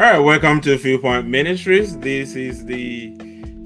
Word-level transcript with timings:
All 0.00 0.06
right, 0.06 0.18
welcome 0.18 0.62
to 0.62 0.78
Viewpoint 0.78 1.26
Ministries. 1.26 1.98
This 1.98 2.34
is 2.34 2.64
the 2.64 3.14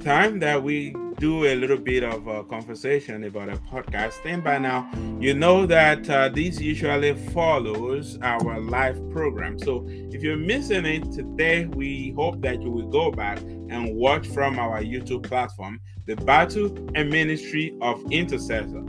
time 0.03 0.41
that 0.41 0.61
we 0.61 0.93
do 1.21 1.45
a 1.45 1.54
little 1.54 1.77
bit 1.77 2.03
of 2.03 2.27
a 2.27 2.43
conversation 2.43 3.22
about 3.22 3.51
a 3.51 3.57
podcast. 3.72 4.15
And 4.25 4.43
by 4.43 4.59
now, 4.59 4.91
you 5.21 5.35
know 5.35 5.65
that 5.67 6.11
uh, 6.11 6.31
this 6.31 6.61
usually 6.61 7.15
follows 7.15 8.19
our 8.21 8.58
live 8.58 8.99
program. 9.11 9.61
So 9.61 9.85
if 9.87 10.25
you're 10.25 10.37
missing 10.37 10.85
it 10.87 11.12
today, 11.12 11.67
we 11.67 12.12
hope 12.17 12.40
that 12.40 12.61
you 12.61 12.69
will 12.69 12.89
go 12.89 13.12
back 13.12 13.39
and 13.39 13.94
watch 13.94 14.26
from 14.26 14.58
our 14.58 14.83
YouTube 14.83 15.22
platform 15.22 15.80
the 16.07 16.16
battle 16.16 16.66
and 16.97 17.11
ministry 17.11 17.77
of 17.80 18.03
intercessor. 18.11 18.83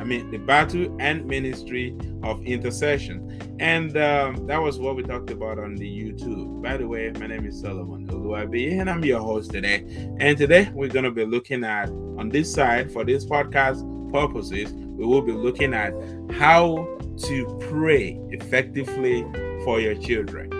I 0.00 0.04
mean, 0.04 0.30
the 0.30 0.38
battle 0.38 0.96
and 0.98 1.26
ministry 1.26 1.94
of 2.22 2.42
intercession. 2.46 3.56
And 3.60 3.94
um, 3.98 4.46
that 4.46 4.56
was 4.56 4.78
what 4.78 4.96
we 4.96 5.02
talked 5.02 5.30
about 5.30 5.58
on 5.58 5.76
the 5.76 5.86
YouTube. 5.86 6.62
By 6.62 6.78
the 6.78 6.88
way, 6.88 7.12
my 7.20 7.26
name 7.26 7.44
is 7.44 7.60
Solomon 7.60 8.08
Oluwabi, 8.08 8.80
and 8.80 8.88
I'm 8.88 9.04
your 9.04 9.20
host 9.20 9.50
today. 9.50 9.84
And 10.18 10.38
today 10.38 10.70
we're 10.72 10.88
going 10.88 11.04
to 11.04 11.10
be 11.10 11.26
looking 11.26 11.64
at, 11.64 11.90
on 11.90 12.30
this 12.30 12.50
side, 12.50 12.90
for 12.90 13.04
this 13.04 13.26
podcast 13.26 13.84
purposes, 14.10 14.72
we 14.72 15.04
will 15.04 15.20
be 15.20 15.32
looking 15.32 15.74
at 15.74 15.92
how 16.32 16.98
to 17.24 17.58
pray 17.68 18.18
effectively 18.30 19.22
for 19.64 19.80
your 19.80 19.94
children. 19.96 20.50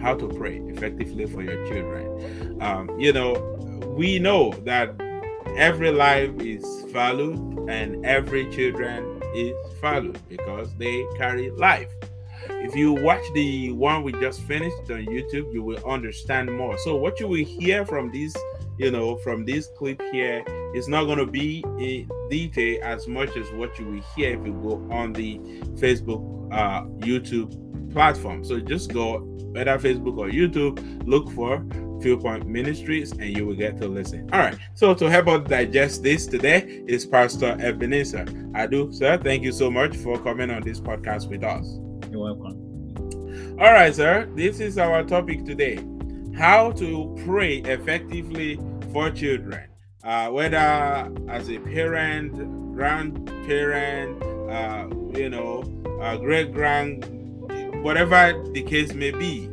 How 0.00 0.14
to 0.14 0.28
pray 0.28 0.58
effectively 0.58 1.26
for 1.26 1.42
your 1.42 1.66
children. 1.66 2.62
Um, 2.62 2.96
you 2.98 3.12
know, 3.12 3.32
we 3.96 4.20
know 4.20 4.52
that 4.64 4.96
every 5.56 5.90
life 5.90 6.30
is 6.40 6.64
valued 6.90 7.68
and 7.68 8.04
every 8.04 8.50
children 8.50 9.20
is 9.34 9.54
valued 9.80 10.18
because 10.28 10.74
they 10.76 11.04
carry 11.16 11.50
life 11.50 11.92
if 12.48 12.74
you 12.74 12.92
watch 12.92 13.22
the 13.34 13.72
one 13.72 14.02
we 14.02 14.12
just 14.12 14.42
finished 14.42 14.90
on 14.90 15.06
YouTube, 15.06 15.52
you 15.52 15.62
will 15.62 15.84
understand 15.84 16.56
more. 16.56 16.78
So 16.78 16.96
what 16.96 17.20
you 17.20 17.28
will 17.28 17.44
hear 17.44 17.84
from 17.84 18.10
this, 18.10 18.34
you 18.78 18.90
know, 18.90 19.16
from 19.16 19.44
this 19.44 19.68
clip 19.76 20.00
here 20.12 20.44
is 20.74 20.88
not 20.88 21.04
going 21.04 21.18
to 21.18 21.26
be 21.26 21.64
in 21.78 22.08
detail 22.30 22.80
as 22.82 23.06
much 23.06 23.36
as 23.36 23.50
what 23.52 23.78
you 23.78 23.86
will 23.86 24.02
hear 24.14 24.38
if 24.38 24.46
you 24.46 24.52
go 24.54 24.86
on 24.90 25.12
the 25.12 25.38
Facebook, 25.74 26.52
uh, 26.52 26.84
YouTube 27.06 27.92
platform. 27.92 28.44
So 28.44 28.60
just 28.60 28.92
go 28.92 29.18
whether 29.52 29.78
Facebook 29.78 30.18
or 30.18 30.28
YouTube, 30.28 31.06
look 31.06 31.30
for 31.32 31.58
Viewpoint 32.02 32.46
Ministries, 32.46 33.12
and 33.12 33.36
you 33.36 33.46
will 33.46 33.54
get 33.54 33.80
to 33.80 33.88
listen. 33.88 34.28
All 34.32 34.40
right. 34.40 34.58
So 34.74 34.94
to 34.94 35.10
help 35.10 35.28
us 35.28 35.48
digest 35.48 36.02
this 36.02 36.26
today 36.26 36.82
is 36.86 37.06
Pastor 37.06 37.56
Ebenezer. 37.60 38.24
Adu, 38.54 38.92
sir. 38.92 39.18
Thank 39.18 39.42
you 39.42 39.52
so 39.52 39.70
much 39.70 39.96
for 39.96 40.18
coming 40.18 40.50
on 40.50 40.62
this 40.62 40.80
podcast 40.80 41.28
with 41.28 41.44
us. 41.44 41.66
You're 42.10 42.20
welcome. 42.20 43.58
All 43.58 43.72
right, 43.72 43.94
sir. 43.94 44.28
This 44.34 44.60
is 44.60 44.78
our 44.78 45.04
topic 45.04 45.44
today 45.44 45.78
how 46.34 46.72
to 46.72 47.14
pray 47.24 47.58
effectively 47.58 48.58
for 48.92 49.10
children, 49.10 49.68
uh, 50.04 50.28
whether 50.28 51.10
as 51.28 51.50
a 51.50 51.58
parent, 51.58 52.32
grandparent, 52.74 54.22
uh, 54.50 54.88
you 55.18 55.28
know, 55.28 55.62
uh, 56.00 56.16
great 56.16 56.52
grand, 56.52 57.04
whatever 57.82 58.42
the 58.52 58.62
case 58.62 58.92
may 58.94 59.10
be. 59.10 59.48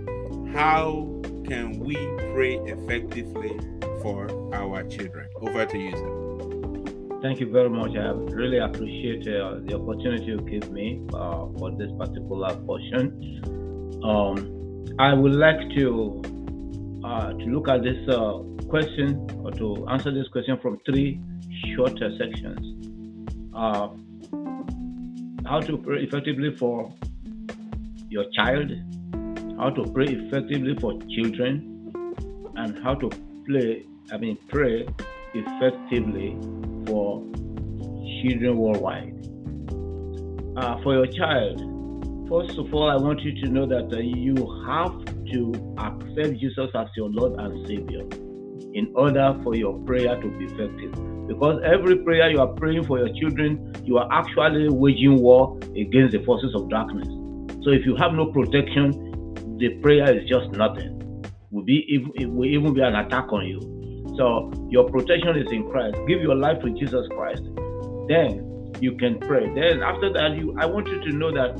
How 0.53 1.18
can 1.49 1.79
we 1.79 1.95
pray 2.33 2.55
effectively 2.65 3.59
for 4.01 4.29
our 4.53 4.83
children? 4.83 5.27
Over 5.35 5.65
to 5.65 5.77
you, 5.77 5.91
sir. 5.91 7.21
Thank 7.21 7.39
you 7.39 7.51
very 7.51 7.69
much. 7.69 7.97
I 7.97 8.11
really 8.11 8.59
appreciate 8.59 9.27
uh, 9.27 9.55
the 9.65 9.75
opportunity 9.75 10.25
you 10.25 10.37
give 10.37 10.71
me 10.71 11.01
uh, 11.13 11.47
for 11.57 11.71
this 11.71 11.91
particular 11.97 12.55
portion. 12.55 13.99
Um, 14.03 14.85
I 14.99 15.13
would 15.13 15.33
like 15.33 15.59
to 15.75 16.21
uh, 17.03 17.33
to 17.33 17.45
look 17.45 17.67
at 17.67 17.81
this 17.81 18.07
uh, 18.07 18.39
question 18.69 19.27
or 19.43 19.51
to 19.51 19.87
answer 19.87 20.11
this 20.11 20.27
question 20.27 20.57
from 20.61 20.79
three 20.85 21.19
shorter 21.75 22.15
sections. 22.17 22.63
Uh, 23.53 23.89
how 25.45 25.59
to 25.59 25.77
pray 25.77 26.03
effectively 26.03 26.55
for 26.55 26.93
your 28.09 28.25
child, 28.35 28.71
how 29.59 29.69
to 29.69 29.83
pray 29.91 30.05
effectively 30.05 30.73
for 30.79 30.93
children, 31.15 31.91
and 32.55 32.81
how 32.81 32.95
to 32.95 33.09
play. 33.45 33.85
I 34.11 34.17
mean, 34.17 34.37
pray 34.47 34.87
effectively 35.33 36.37
for 36.87 37.21
children 38.21 38.57
worldwide. 38.57 39.15
Uh, 40.57 40.81
for 40.81 40.93
your 40.93 41.07
child, 41.07 41.59
first 42.29 42.57
of 42.57 42.73
all, 42.73 42.89
I 42.89 42.95
want 42.95 43.21
you 43.21 43.33
to 43.43 43.49
know 43.49 43.65
that 43.67 43.93
uh, 43.93 43.99
you 43.99 44.35
have 44.65 44.95
to 45.33 45.75
accept 45.77 46.39
Jesus 46.39 46.69
as 46.73 46.87
your 46.95 47.09
Lord 47.09 47.33
and 47.39 47.67
Savior 47.67 48.03
in 48.73 48.91
order 48.95 49.37
for 49.43 49.55
your 49.55 49.77
prayer 49.79 50.19
to 50.19 50.27
be 50.37 50.45
effective. 50.45 50.91
Because 51.27 51.61
every 51.65 51.97
prayer 51.97 52.31
you 52.31 52.39
are 52.39 52.47
praying 52.47 52.85
for 52.85 52.97
your 52.97 53.09
children, 53.19 53.73
you 53.83 53.97
are 53.97 54.07
actually 54.11 54.69
waging 54.69 55.21
war 55.21 55.57
against 55.75 56.13
the 56.13 56.23
forces 56.25 56.55
of 56.55 56.69
darkness. 56.69 57.07
So 57.63 57.71
if 57.71 57.85
you 57.85 57.95
have 57.97 58.13
no 58.13 58.31
protection, 58.31 59.08
the 59.59 59.69
prayer 59.81 60.17
is 60.17 60.27
just 60.27 60.51
nothing. 60.51 61.23
Will 61.51 61.63
be 61.63 61.85
it 62.15 62.29
will 62.29 62.45
even 62.45 62.73
be 62.73 62.81
an 62.81 62.95
attack 62.95 63.31
on 63.31 63.45
you. 63.45 63.59
So 64.17 64.51
your 64.69 64.89
protection 64.89 65.37
is 65.37 65.51
in 65.51 65.69
Christ. 65.69 65.97
Give 66.07 66.21
your 66.21 66.35
life 66.35 66.61
to 66.61 66.69
Jesus 66.71 67.07
Christ. 67.09 67.43
Then 68.07 68.73
you 68.79 68.95
can 68.95 69.19
pray. 69.19 69.53
Then 69.53 69.83
after 69.83 70.11
that, 70.13 70.37
you 70.37 70.55
I 70.59 70.65
want 70.65 70.87
you 70.87 71.01
to 71.01 71.09
know 71.09 71.31
that 71.31 71.59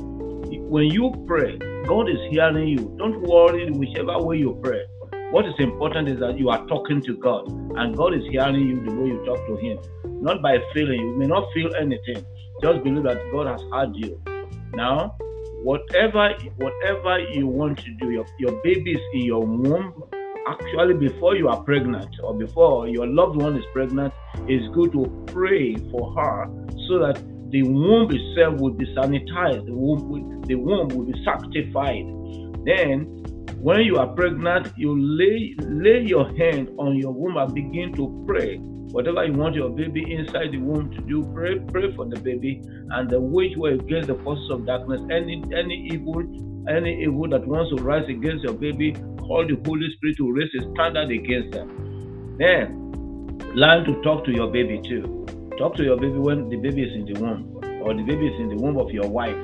when 0.70 0.84
you 0.84 1.12
pray, 1.26 1.58
God 1.86 2.08
is 2.08 2.18
hearing 2.30 2.68
you. 2.68 2.94
Don't 2.98 3.20
worry 3.22 3.70
whichever 3.70 4.18
way 4.18 4.38
you 4.38 4.58
pray. 4.62 4.82
What 5.30 5.46
is 5.46 5.54
important 5.58 6.08
is 6.08 6.18
that 6.20 6.38
you 6.38 6.48
are 6.48 6.66
talking 6.66 7.00
to 7.02 7.16
God, 7.16 7.48
and 7.78 7.96
God 7.96 8.14
is 8.14 8.22
hearing 8.30 8.66
you 8.68 8.84
the 8.84 8.92
way 8.94 9.08
you 9.08 9.24
talk 9.24 9.38
to 9.46 9.56
Him, 9.56 9.78
not 10.22 10.42
by 10.42 10.58
feeling. 10.74 11.00
You 11.00 11.16
may 11.16 11.26
not 11.26 11.52
feel 11.52 11.70
anything. 11.74 12.24
Just 12.62 12.82
believe 12.82 13.04
that 13.04 13.20
God 13.32 13.46
has 13.46 13.62
heard 13.72 13.94
you. 13.94 14.20
Now, 14.74 15.16
whatever 15.62 16.34
whatever 16.56 17.18
you 17.32 17.46
want 17.46 17.78
to 17.78 17.90
do, 18.00 18.10
your, 18.10 18.26
your 18.38 18.60
baby 18.62 18.92
is 18.92 19.00
in 19.14 19.20
your 19.20 19.44
womb 19.44 20.04
actually 20.48 20.94
before 20.94 21.36
you 21.36 21.48
are 21.48 21.62
pregnant 21.62 22.08
or 22.22 22.34
before 22.34 22.88
your 22.88 23.06
loved 23.06 23.36
one 23.36 23.56
is 23.56 23.64
pregnant 23.72 24.12
it's 24.48 24.66
good 24.74 24.90
to 24.92 25.04
pray 25.26 25.76
for 25.90 26.12
her 26.14 26.46
so 26.88 26.98
that 26.98 27.22
the 27.50 27.62
womb 27.62 28.10
itself 28.10 28.58
will 28.60 28.72
be 28.72 28.86
sanitized 28.94 29.66
the 29.66 29.74
womb 29.74 30.08
will, 30.08 30.40
the 30.42 30.54
womb 30.54 30.88
will 30.88 31.04
be 31.04 31.24
sanctified. 31.24 32.04
Then 32.64 33.22
when 33.60 33.80
you 33.80 33.96
are 33.98 34.08
pregnant 34.08 34.72
you 34.76 34.98
lay 34.98 35.54
lay 35.58 36.02
your 36.02 36.26
hand 36.36 36.70
on 36.78 36.96
your 36.96 37.12
womb 37.12 37.36
and 37.36 37.54
begin 37.54 37.92
to 37.92 38.24
pray 38.26 38.56
whatever 38.92 39.24
you 39.24 39.32
want 39.32 39.54
your 39.54 39.70
baby 39.70 40.02
inside 40.12 40.50
the 40.50 40.58
womb 40.58 40.90
to 40.90 41.00
do 41.02 41.22
pray 41.34 41.58
pray 41.58 41.94
for 41.94 42.06
the 42.06 42.18
baby 42.20 42.62
and 42.90 43.10
the 43.10 43.20
wage 43.20 43.56
war 43.56 43.70
against 43.70 44.08
the 44.08 44.14
forces 44.24 44.50
of 44.50 44.66
darkness 44.66 45.00
any 45.10 45.42
any 45.54 45.88
evil 45.92 46.22
any 46.68 47.02
evil 47.02 47.28
that 47.28 47.46
wants 47.46 47.74
to 47.74 47.82
rise 47.82 48.08
against 48.08 48.44
your 48.44 48.54
baby 48.54 48.94
call 49.30 49.46
the 49.46 49.56
Holy 49.64 49.88
Spirit 49.94 50.16
to 50.16 50.32
raise 50.32 50.50
a 50.58 50.62
standard 50.72 51.08
against 51.12 51.52
them. 51.52 52.36
Then 52.36 52.90
learn 53.54 53.84
to 53.84 54.02
talk 54.02 54.24
to 54.24 54.32
your 54.32 54.50
baby 54.50 54.80
too. 54.82 55.24
Talk 55.56 55.76
to 55.76 55.84
your 55.84 55.96
baby 55.96 56.18
when 56.18 56.48
the 56.48 56.56
baby 56.56 56.82
is 56.82 56.92
in 56.94 57.04
the 57.04 57.20
womb 57.20 57.60
or 57.84 57.94
the 57.94 58.02
baby 58.02 58.26
is 58.26 58.40
in 58.40 58.48
the 58.48 58.56
womb 58.56 58.76
of 58.76 58.90
your 58.90 59.08
wife. 59.08 59.36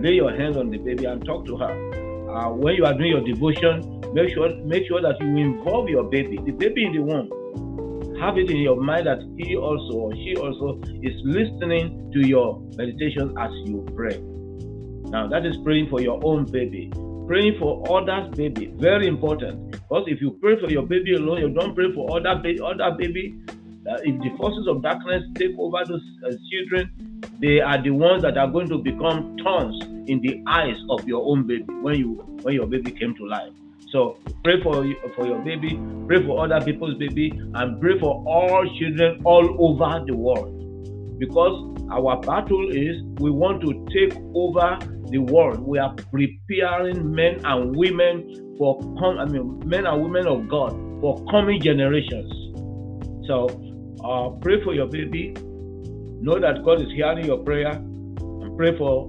Lay 0.00 0.14
your 0.14 0.34
hands 0.34 0.56
on 0.56 0.70
the 0.70 0.78
baby 0.78 1.04
and 1.04 1.24
talk 1.24 1.46
to 1.46 1.56
her. 1.56 1.97
Uh, 2.28 2.50
when 2.50 2.74
you 2.74 2.84
are 2.84 2.94
doing 2.94 3.10
your 3.10 3.24
devotion, 3.24 4.00
make 4.12 4.34
sure 4.34 4.54
make 4.64 4.86
sure 4.86 5.00
that 5.00 5.20
you 5.20 5.36
involve 5.36 5.88
your 5.88 6.04
baby, 6.04 6.38
the 6.44 6.52
baby 6.52 6.84
in 6.84 6.92
the 6.92 7.02
womb. 7.02 7.30
Have 8.20 8.36
it 8.36 8.50
in 8.50 8.58
your 8.58 8.80
mind 8.80 9.06
that 9.06 9.20
he 9.38 9.56
also 9.56 9.94
or 9.94 10.14
she 10.14 10.36
also 10.36 10.80
is 11.02 11.14
listening 11.24 12.10
to 12.12 12.26
your 12.26 12.60
meditation 12.76 13.34
as 13.38 13.50
you 13.64 13.86
pray. 13.94 14.18
Now 15.10 15.28
that 15.28 15.46
is 15.46 15.56
praying 15.64 15.88
for 15.88 16.00
your 16.00 16.20
own 16.24 16.44
baby 16.44 16.90
praying 17.28 17.58
for 17.60 17.84
others' 17.94 18.34
baby. 18.34 18.72
Very 18.80 19.06
important. 19.06 19.70
Because 19.70 20.04
if 20.08 20.20
you 20.20 20.32
pray 20.40 20.58
for 20.58 20.70
your 20.70 20.82
baby 20.82 21.14
alone, 21.14 21.40
you 21.40 21.50
don't 21.50 21.74
pray 21.74 21.92
for 21.94 22.16
other 22.16 22.40
baby. 22.42 22.58
Other 22.60 22.96
baby. 22.98 23.38
Uh, 23.86 23.96
if 24.02 24.20
the 24.20 24.30
forces 24.36 24.66
of 24.66 24.82
darkness 24.82 25.22
take 25.36 25.52
over 25.58 25.84
those 25.86 26.02
uh, 26.26 26.32
children, 26.50 26.90
they 27.40 27.60
are 27.60 27.80
the 27.82 27.90
ones 27.90 28.22
that 28.22 28.36
are 28.36 28.48
going 28.48 28.68
to 28.68 28.78
become 28.78 29.36
thorns 29.42 29.82
in 30.08 30.20
the 30.20 30.42
eyes 30.46 30.76
of 30.90 31.06
your 31.06 31.24
own 31.24 31.46
baby 31.46 31.64
when 31.82 31.96
you 31.98 32.14
when 32.42 32.54
your 32.54 32.66
baby 32.66 32.90
came 32.90 33.14
to 33.16 33.26
life. 33.26 33.52
So 33.90 34.18
pray 34.44 34.62
for 34.62 34.84
for 35.16 35.26
your 35.26 35.38
baby, 35.38 35.78
pray 36.06 36.24
for 36.26 36.44
other 36.44 36.64
people's 36.64 36.96
baby, 36.98 37.30
and 37.54 37.80
pray 37.80 37.98
for 37.98 38.24
all 38.26 38.66
children 38.78 39.20
all 39.24 39.46
over 39.58 40.04
the 40.06 40.14
world. 40.14 40.54
Because 41.18 41.74
our 41.90 42.20
battle 42.20 42.70
is 42.70 43.02
we 43.18 43.30
want 43.30 43.62
to 43.62 43.86
take 43.92 44.16
over 44.34 44.78
the 45.10 45.18
world. 45.18 45.60
We 45.60 45.78
are 45.78 45.94
preparing 45.94 47.14
men 47.14 47.40
and 47.44 47.74
women 47.74 48.56
for 48.58 48.78
com- 48.98 49.18
I 49.18 49.24
mean 49.24 49.62
men 49.66 49.86
and 49.86 50.02
women 50.02 50.26
of 50.26 50.48
God 50.48 50.72
for 51.00 51.24
coming 51.30 51.60
generations. 51.60 52.30
So 53.26 53.48
uh, 54.04 54.30
pray 54.40 54.62
for 54.62 54.74
your 54.74 54.86
baby. 54.86 55.34
Know 56.20 56.38
that 56.40 56.64
God 56.64 56.80
is 56.80 56.88
hearing 56.94 57.24
your 57.24 57.38
prayer 57.38 57.70
and 57.70 58.56
pray 58.56 58.76
for 58.76 59.08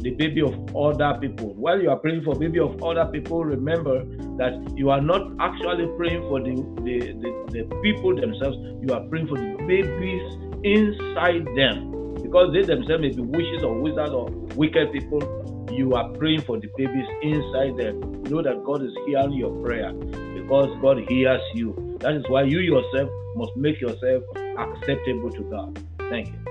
the 0.00 0.10
baby 0.10 0.42
of 0.42 0.54
other 0.76 1.18
people. 1.20 1.54
While 1.54 1.80
you 1.80 1.90
are 1.90 1.98
praying 1.98 2.24
for 2.24 2.34
baby 2.34 2.58
of 2.60 2.82
other 2.82 3.06
people, 3.06 3.44
remember 3.44 4.04
that 4.38 4.72
you 4.76 4.90
are 4.90 5.00
not 5.00 5.32
actually 5.40 5.86
praying 5.96 6.22
for 6.22 6.40
the, 6.40 6.54
the, 6.82 7.12
the, 7.18 7.62
the 7.64 7.80
people 7.82 8.14
themselves, 8.14 8.56
you 8.82 8.94
are 8.94 9.02
praying 9.08 9.28
for 9.28 9.36
the 9.36 9.56
babies 9.66 10.22
inside 10.64 11.46
them. 11.56 12.14
Because 12.22 12.52
they 12.52 12.62
themselves 12.62 13.02
may 13.02 13.10
be 13.10 13.22
witches 13.22 13.62
or 13.62 13.80
wizards 13.80 14.10
or 14.10 14.26
wicked 14.54 14.92
people, 14.92 15.20
you 15.72 15.94
are 15.94 16.08
praying 16.14 16.42
for 16.42 16.58
the 16.58 16.68
babies 16.76 17.06
inside 17.22 17.76
them. 17.76 18.22
Know 18.24 18.42
that 18.42 18.64
God 18.64 18.82
is 18.82 18.92
hearing 19.06 19.32
your 19.32 19.54
prayer 19.64 19.92
because 19.92 20.76
God 20.80 20.98
hears 21.08 21.42
you. 21.54 21.96
That 22.00 22.14
is 22.14 22.24
why 22.28 22.44
you 22.44 22.60
yourself 22.60 23.10
must 23.36 23.56
make 23.56 23.80
yourself 23.80 24.22
acceptable 24.58 25.30
to 25.30 25.42
God. 25.44 25.84
Thank 26.10 26.28
you. 26.28 26.47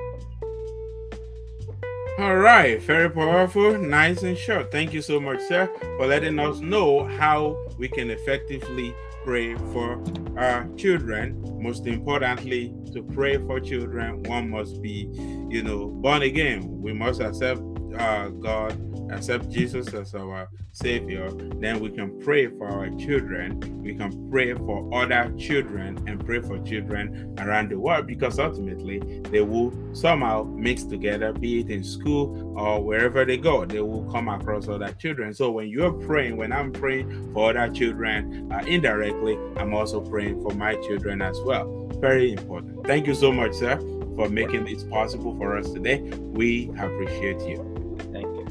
All 2.17 2.35
right, 2.35 2.81
very 2.81 3.11
powerful, 3.11 3.77
nice 3.77 4.23
and 4.23 4.35
short. 4.35 4.71
Thank 4.71 4.91
you 4.91 5.03
so 5.03 5.19
much, 5.19 5.39
sir, 5.43 5.69
for 5.97 6.07
letting 6.07 6.39
us 6.39 6.59
know 6.59 7.05
how 7.05 7.55
we 7.77 7.87
can 7.87 8.09
effectively 8.09 8.95
pray 9.23 9.53
for 9.71 10.01
our 10.35 10.67
children. 10.77 11.39
Most 11.67 11.85
importantly, 11.85 12.73
to 12.93 13.03
pray 13.03 13.35
for 13.45 13.59
children, 13.59 14.23
one 14.23 14.49
must 14.49 14.81
be, 14.81 15.09
you 15.49 15.61
know, 15.61 15.87
born 15.87 16.21
again. 16.21 16.81
We 16.81 16.93
must 16.93 17.19
accept 17.19 17.59
uh, 17.99 18.29
God 18.29 18.71
accept 19.11 19.49
Jesus 19.49 19.93
as 19.93 20.13
our 20.15 20.49
Savior, 20.71 21.31
then 21.59 21.79
we 21.79 21.89
can 21.89 22.19
pray 22.19 22.47
for 22.47 22.67
our 22.67 22.89
children. 22.97 23.59
We 23.81 23.95
can 23.95 24.29
pray 24.29 24.53
for 24.53 24.93
other 24.93 25.33
children 25.37 26.03
and 26.07 26.23
pray 26.23 26.41
for 26.41 26.59
children 26.59 27.35
around 27.39 27.69
the 27.69 27.79
world 27.79 28.05
because 28.05 28.37
ultimately 28.37 28.99
they 29.31 29.41
will 29.41 29.73
somehow 29.93 30.43
mix 30.43 30.83
together, 30.83 31.33
be 31.33 31.61
it 31.61 31.71
in 31.71 31.83
school 31.83 32.53
or 32.57 32.83
wherever 32.83 33.25
they 33.25 33.37
go, 33.37 33.65
they 33.65 33.81
will 33.81 34.03
come 34.11 34.29
across 34.29 34.67
other 34.67 34.91
children. 34.93 35.33
So 35.33 35.49
when 35.51 35.67
you're 35.69 35.93
praying, 35.93 36.37
when 36.37 36.51
I'm 36.51 36.71
praying 36.71 37.33
for 37.33 37.49
other 37.49 37.73
children 37.73 38.51
uh, 38.51 38.59
indirectly, 38.67 39.37
I'm 39.55 39.73
also 39.73 39.99
praying 39.99 40.43
for 40.43 40.53
my 40.55 40.75
children 40.75 41.21
as 41.21 41.39
well. 41.41 41.56
Very 41.99 42.33
important. 42.33 42.85
Thank 42.85 43.07
you 43.07 43.15
so 43.15 43.31
much, 43.31 43.53
sir, 43.53 43.77
for 44.15 44.29
making 44.29 44.65
this 44.65 44.83
possible 44.83 45.35
for 45.37 45.57
us 45.57 45.71
today. 45.71 46.01
We 46.01 46.69
appreciate 46.77 47.41
you. 47.41 47.97
Thank 48.11 48.25
you. 48.25 48.47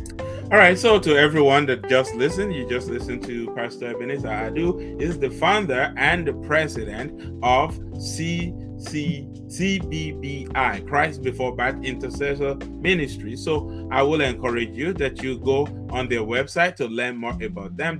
All 0.52 0.58
right, 0.58 0.78
so 0.78 1.00
to 1.00 1.16
everyone 1.16 1.66
that 1.66 1.88
just 1.88 2.14
listened, 2.14 2.54
you 2.54 2.68
just 2.68 2.88
listened 2.88 3.24
to 3.24 3.52
Pastor 3.56 3.90
Ebenezer 3.90 4.28
Adu 4.28 5.00
is 5.00 5.18
the 5.18 5.28
founder 5.28 5.92
and 5.96 6.24
the 6.24 6.34
president 6.34 7.20
of 7.42 7.76
CC, 7.94 8.54
CBBI, 9.48 10.86
Christ 10.86 11.22
Before 11.22 11.56
Birth 11.56 11.82
Intercessor 11.82 12.54
Ministry. 12.80 13.34
So 13.34 13.88
I 13.90 14.02
will 14.02 14.20
encourage 14.20 14.76
you 14.76 14.92
that 14.94 15.20
you 15.20 15.38
go 15.40 15.66
on 15.90 16.08
their 16.08 16.20
website 16.20 16.76
to 16.76 16.86
learn 16.86 17.16
more 17.16 17.36
about 17.42 17.76
them, 17.76 17.98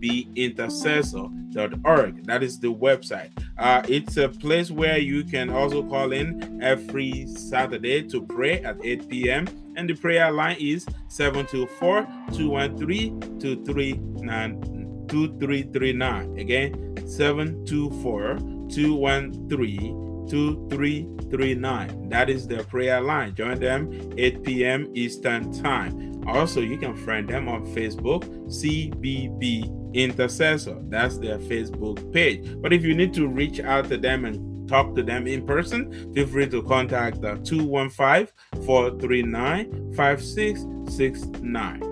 www.cbbintercessor.org. 0.00 2.26
That 2.26 2.42
is 2.42 2.58
the 2.58 2.72
website. 2.72 3.30
Uh, 3.58 3.82
it's 3.88 4.16
a 4.16 4.28
place 4.28 4.70
where 4.70 4.98
you 4.98 5.24
can 5.24 5.50
also 5.50 5.82
call 5.82 6.12
in 6.12 6.62
every 6.62 7.26
Saturday 7.26 8.02
to 8.08 8.22
pray 8.22 8.62
at 8.62 8.76
8 8.84 9.08
p.m 9.08 9.46
and 9.76 9.88
the 9.88 9.94
prayer 9.94 10.30
line 10.30 10.56
is 10.60 10.84
724 11.08 12.06
213 12.32 13.40
2339. 13.40 16.38
Again, 16.38 16.96
724 17.06 18.38
213 18.68 20.03
2339. 20.28 22.08
That 22.08 22.30
is 22.30 22.46
the 22.46 22.64
prayer 22.64 23.00
line. 23.00 23.34
Join 23.34 23.58
them 23.58 24.12
8 24.16 24.42
p.m. 24.42 24.90
Eastern 24.94 25.52
Time. 25.52 26.22
Also, 26.26 26.60
you 26.60 26.78
can 26.78 26.96
friend 26.96 27.28
them 27.28 27.48
on 27.48 27.64
Facebook, 27.74 28.24
CBB 28.46 29.94
Intercessor. 29.94 30.78
That's 30.88 31.18
their 31.18 31.38
Facebook 31.38 32.12
page. 32.12 32.56
But 32.60 32.72
if 32.72 32.82
you 32.82 32.94
need 32.94 33.12
to 33.14 33.28
reach 33.28 33.60
out 33.60 33.88
to 33.90 33.98
them 33.98 34.24
and 34.24 34.68
talk 34.68 34.94
to 34.96 35.02
them 35.02 35.26
in 35.26 35.46
person, 35.46 36.12
feel 36.14 36.26
free 36.26 36.48
to 36.48 36.62
contact 36.62 37.20
the 37.20 37.36
215 37.44 38.28
439 38.64 39.94
5669. 39.94 41.82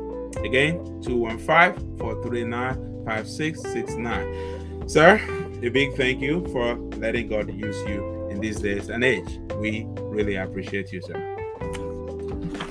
Again, 0.44 0.82
215 1.02 1.98
439 1.98 3.04
5669. 3.06 4.88
Sir, 4.88 5.20
a 5.62 5.68
big 5.68 5.94
thank 5.96 6.20
you 6.20 6.46
for 6.48 6.74
letting 6.98 7.28
God 7.28 7.52
use 7.54 7.76
you 7.88 8.21
these 8.42 8.60
days 8.60 8.90
and 8.90 9.02
age. 9.02 9.38
We 9.56 9.86
really 10.00 10.36
appreciate 10.36 10.92
you, 10.92 11.00
sir. 11.00 11.36